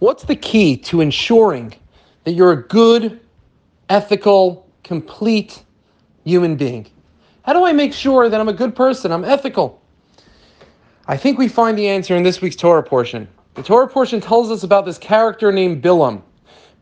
What's 0.00 0.24
the 0.24 0.34
key 0.34 0.78
to 0.78 1.02
ensuring 1.02 1.74
that 2.24 2.32
you're 2.32 2.52
a 2.52 2.62
good, 2.62 3.20
ethical, 3.90 4.66
complete 4.82 5.62
human 6.24 6.56
being? 6.56 6.86
How 7.42 7.52
do 7.52 7.66
I 7.66 7.72
make 7.72 7.92
sure 7.92 8.30
that 8.30 8.40
I'm 8.40 8.48
a 8.48 8.54
good 8.54 8.74
person? 8.74 9.12
I'm 9.12 9.26
ethical. 9.26 9.78
I 11.06 11.18
think 11.18 11.38
we 11.38 11.48
find 11.48 11.76
the 11.76 11.86
answer 11.86 12.16
in 12.16 12.22
this 12.22 12.40
week's 12.40 12.56
Torah 12.56 12.82
portion. 12.82 13.28
The 13.54 13.62
Torah 13.62 13.88
portion 13.88 14.22
tells 14.22 14.50
us 14.50 14.62
about 14.62 14.86
this 14.86 14.96
character 14.96 15.52
named 15.52 15.82
Bilam. 15.82 16.22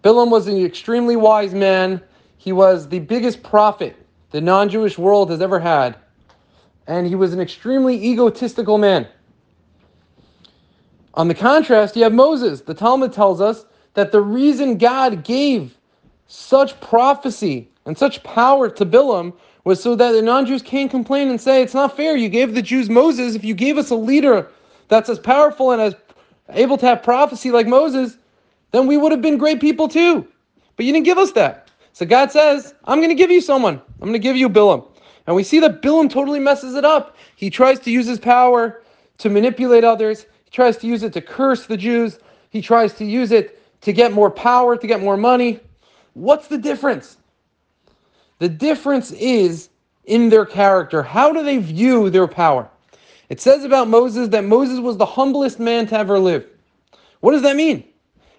Bilam 0.04 0.30
was 0.30 0.46
an 0.46 0.64
extremely 0.64 1.16
wise 1.16 1.52
man. 1.52 2.00
He 2.36 2.52
was 2.52 2.88
the 2.88 3.00
biggest 3.00 3.42
prophet 3.42 3.96
the 4.30 4.40
non 4.40 4.68
Jewish 4.68 4.96
world 4.96 5.30
has 5.30 5.40
ever 5.40 5.58
had. 5.58 5.96
And 6.86 7.04
he 7.04 7.16
was 7.16 7.32
an 7.32 7.40
extremely 7.40 8.00
egotistical 8.00 8.78
man. 8.78 9.08
On 11.18 11.26
the 11.26 11.34
contrast, 11.34 11.96
you 11.96 12.04
have 12.04 12.14
Moses. 12.14 12.60
The 12.60 12.74
Talmud 12.74 13.12
tells 13.12 13.40
us 13.40 13.66
that 13.94 14.12
the 14.12 14.20
reason 14.20 14.78
God 14.78 15.24
gave 15.24 15.76
such 16.28 16.80
prophecy 16.80 17.68
and 17.86 17.98
such 17.98 18.22
power 18.22 18.70
to 18.70 18.86
Bilam 18.86 19.32
was 19.64 19.82
so 19.82 19.96
that 19.96 20.12
the 20.12 20.22
non 20.22 20.46
Jews 20.46 20.62
can't 20.62 20.88
complain 20.88 21.28
and 21.28 21.40
say, 21.40 21.60
It's 21.60 21.74
not 21.74 21.96
fair. 21.96 22.16
You 22.16 22.28
gave 22.28 22.54
the 22.54 22.62
Jews 22.62 22.88
Moses. 22.88 23.34
If 23.34 23.42
you 23.42 23.54
gave 23.54 23.78
us 23.78 23.90
a 23.90 23.96
leader 23.96 24.48
that's 24.86 25.08
as 25.08 25.18
powerful 25.18 25.72
and 25.72 25.82
as 25.82 25.96
able 26.50 26.78
to 26.78 26.86
have 26.86 27.02
prophecy 27.02 27.50
like 27.50 27.66
Moses, 27.66 28.16
then 28.70 28.86
we 28.86 28.96
would 28.96 29.10
have 29.10 29.20
been 29.20 29.38
great 29.38 29.60
people 29.60 29.88
too. 29.88 30.24
But 30.76 30.86
you 30.86 30.92
didn't 30.92 31.04
give 31.04 31.18
us 31.18 31.32
that. 31.32 31.68
So 31.94 32.06
God 32.06 32.30
says, 32.30 32.74
I'm 32.84 33.00
going 33.00 33.08
to 33.08 33.16
give 33.16 33.32
you 33.32 33.40
someone. 33.40 33.82
I'm 34.00 34.08
going 34.08 34.12
to 34.12 34.20
give 34.20 34.36
you 34.36 34.48
Bilam. 34.48 34.86
And 35.26 35.34
we 35.34 35.42
see 35.42 35.58
that 35.58 35.82
Bilam 35.82 36.08
totally 36.08 36.38
messes 36.38 36.76
it 36.76 36.84
up. 36.84 37.16
He 37.34 37.50
tries 37.50 37.80
to 37.80 37.90
use 37.90 38.06
his 38.06 38.20
power 38.20 38.82
to 39.18 39.28
manipulate 39.28 39.82
others. 39.82 40.26
He 40.48 40.54
tries 40.54 40.78
to 40.78 40.86
use 40.86 41.02
it 41.02 41.12
to 41.12 41.20
curse 41.20 41.66
the 41.66 41.76
Jews. 41.76 42.18
He 42.48 42.62
tries 42.62 42.94
to 42.94 43.04
use 43.04 43.32
it 43.32 43.60
to 43.82 43.92
get 43.92 44.12
more 44.12 44.30
power, 44.30 44.78
to 44.78 44.86
get 44.86 45.02
more 45.02 45.18
money. 45.18 45.60
What's 46.14 46.48
the 46.48 46.56
difference? 46.56 47.18
The 48.38 48.48
difference 48.48 49.10
is 49.12 49.68
in 50.06 50.30
their 50.30 50.46
character. 50.46 51.02
How 51.02 51.34
do 51.34 51.42
they 51.42 51.58
view 51.58 52.08
their 52.08 52.26
power? 52.26 52.66
It 53.28 53.42
says 53.42 53.62
about 53.62 53.88
Moses 53.88 54.28
that 54.28 54.44
Moses 54.44 54.80
was 54.80 54.96
the 54.96 55.04
humblest 55.04 55.60
man 55.60 55.86
to 55.88 55.98
ever 55.98 56.18
live. 56.18 56.46
What 57.20 57.32
does 57.32 57.42
that 57.42 57.56
mean? 57.56 57.84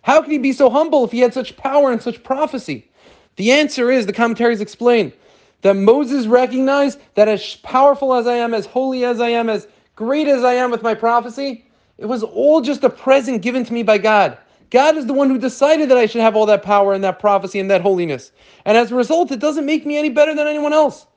How 0.02 0.20
could 0.24 0.32
he 0.32 0.40
be 0.40 0.54
so 0.54 0.68
humble 0.68 1.04
if 1.04 1.12
he 1.12 1.20
had 1.20 1.34
such 1.34 1.58
power 1.58 1.92
and 1.92 2.02
such 2.02 2.24
prophecy? 2.24 2.90
The 3.36 3.52
answer 3.52 3.92
is, 3.92 4.08
the 4.08 4.14
commentaries 4.14 4.62
explain, 4.62 5.14
that 5.62 5.76
Moses 5.76 6.26
recognized 6.26 7.00
that 7.14 7.28
as 7.28 7.58
powerful 7.58 8.16
as 8.16 8.26
I 8.26 8.34
am, 8.34 8.56
as 8.56 8.66
holy 8.66 9.06
as 9.06 9.20
I 9.20 9.30
am, 9.30 9.48
as 9.48 9.68
great 9.96 10.28
as 10.28 10.44
I 10.44 10.54
am 10.54 10.72
with 10.72 10.82
my 10.82 10.96
prophecy, 10.96 11.66
it 12.00 12.06
was 12.06 12.24
all 12.24 12.62
just 12.62 12.84
a 12.84 12.90
present 12.90 13.42
given 13.42 13.66
to 13.66 13.74
me 13.74 13.84
by 13.84 13.98
God. 13.98 14.38
God 14.70 14.96
is 14.96 15.06
the 15.06 15.14
one 15.14 15.30
who 15.30 15.38
decided 15.38 15.90
that 15.90 15.98
I 15.98 16.06
should 16.06 16.22
have 16.22 16.36
all 16.36 16.46
that 16.46 16.64
power 16.64 16.94
and 16.94 17.04
that 17.04 17.20
prophecy 17.20 17.60
and 17.60 17.70
that 17.70 17.82
holiness. 17.82 18.32
And 18.66 18.78
as 18.78 18.92
a 18.92 18.96
result, 18.96 19.32
it 19.32 19.40
doesn't 19.40 19.66
make 19.66 19.86
me 19.86 19.98
any 19.98 20.10
better 20.10 20.34
than 20.34 20.48
anyone 20.48 20.74
else. 20.74 21.08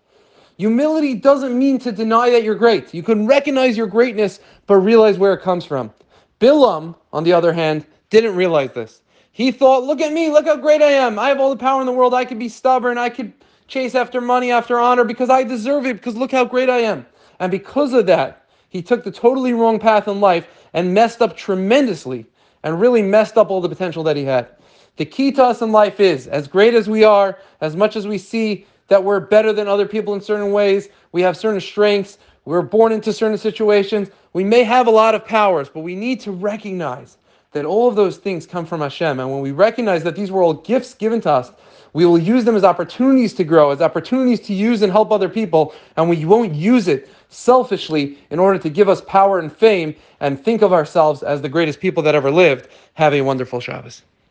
Humility 0.56 1.14
doesn't 1.14 1.56
mean 1.56 1.78
to 1.80 1.92
deny 1.92 2.30
that 2.30 2.42
you're 2.42 2.54
great. 2.54 2.92
You 2.92 3.02
can 3.02 3.26
recognize 3.26 3.76
your 3.76 3.86
greatness, 3.86 4.40
but 4.66 4.76
realize 4.76 5.18
where 5.18 5.34
it 5.34 5.42
comes 5.42 5.64
from. 5.64 5.92
Bilam, 6.40 6.96
on 7.12 7.24
the 7.24 7.32
other 7.32 7.52
hand, 7.52 7.86
didn't 8.10 8.34
realize 8.34 8.72
this. 8.72 9.02
He 9.30 9.50
thought, 9.50 9.84
look 9.84 10.00
at 10.00 10.12
me, 10.12 10.30
look 10.30 10.46
how 10.46 10.56
great 10.56 10.82
I 10.82 10.90
am. 10.90 11.18
I 11.18 11.28
have 11.28 11.40
all 11.40 11.50
the 11.50 11.56
power 11.56 11.80
in 11.80 11.86
the 11.86 11.92
world. 11.92 12.14
I 12.14 12.24
could 12.24 12.38
be 12.38 12.48
stubborn. 12.48 12.98
I 12.98 13.08
could 13.08 13.32
chase 13.68 13.94
after 13.94 14.20
money, 14.20 14.50
after 14.50 14.78
honor, 14.78 15.04
because 15.04 15.30
I 15.30 15.44
deserve 15.44 15.86
it, 15.86 15.94
because 15.94 16.16
look 16.16 16.32
how 16.32 16.44
great 16.44 16.68
I 16.68 16.78
am. 16.78 17.06
And 17.38 17.50
because 17.50 17.92
of 17.92 18.06
that, 18.06 18.46
he 18.68 18.82
took 18.82 19.04
the 19.04 19.10
totally 19.10 19.52
wrong 19.52 19.78
path 19.78 20.08
in 20.08 20.20
life 20.20 20.46
and 20.74 20.92
messed 20.94 21.22
up 21.22 21.36
tremendously 21.36 22.26
and 22.62 22.80
really 22.80 23.02
messed 23.02 23.36
up 23.36 23.50
all 23.50 23.60
the 23.60 23.68
potential 23.68 24.02
that 24.04 24.16
he 24.16 24.24
had. 24.24 24.48
The 24.96 25.04
key 25.04 25.32
to 25.32 25.44
us 25.44 25.62
in 25.62 25.72
life 25.72 26.00
is 26.00 26.28
as 26.28 26.46
great 26.46 26.74
as 26.74 26.88
we 26.88 27.04
are, 27.04 27.38
as 27.60 27.76
much 27.76 27.96
as 27.96 28.06
we 28.06 28.18
see 28.18 28.66
that 28.88 29.02
we're 29.02 29.20
better 29.20 29.52
than 29.52 29.68
other 29.68 29.86
people 29.86 30.14
in 30.14 30.20
certain 30.20 30.52
ways, 30.52 30.88
we 31.12 31.22
have 31.22 31.36
certain 31.36 31.60
strengths, 31.60 32.18
we're 32.44 32.62
born 32.62 32.92
into 32.92 33.12
certain 33.12 33.38
situations, 33.38 34.10
we 34.32 34.44
may 34.44 34.62
have 34.62 34.86
a 34.86 34.90
lot 34.90 35.14
of 35.14 35.24
powers, 35.24 35.68
but 35.68 35.80
we 35.80 35.94
need 35.94 36.20
to 36.20 36.32
recognize 36.32 37.16
that 37.52 37.64
all 37.64 37.88
of 37.88 37.96
those 37.96 38.16
things 38.16 38.46
come 38.46 38.66
from 38.66 38.80
Hashem. 38.80 39.20
And 39.20 39.30
when 39.30 39.40
we 39.40 39.52
recognize 39.52 40.02
that 40.04 40.16
these 40.16 40.30
were 40.30 40.42
all 40.42 40.54
gifts 40.54 40.94
given 40.94 41.20
to 41.22 41.30
us, 41.30 41.52
we 41.92 42.06
will 42.06 42.18
use 42.18 42.44
them 42.44 42.56
as 42.56 42.64
opportunities 42.64 43.34
to 43.34 43.44
grow, 43.44 43.70
as 43.70 43.82
opportunities 43.82 44.40
to 44.40 44.54
use 44.54 44.80
and 44.82 44.90
help 44.90 45.12
other 45.12 45.28
people, 45.28 45.74
and 45.96 46.08
we 46.08 46.24
won't 46.24 46.54
use 46.54 46.88
it 46.88 47.08
selfishly 47.28 48.18
in 48.30 48.38
order 48.38 48.58
to 48.58 48.70
give 48.70 48.88
us 48.88 49.02
power 49.02 49.38
and 49.38 49.54
fame 49.54 49.94
and 50.20 50.42
think 50.42 50.62
of 50.62 50.72
ourselves 50.72 51.22
as 51.22 51.42
the 51.42 51.48
greatest 51.48 51.80
people 51.80 52.02
that 52.02 52.14
ever 52.14 52.30
lived. 52.30 52.68
Have 52.94 53.12
a 53.12 53.20
wonderful 53.20 53.60
Shabbos. 53.60 54.02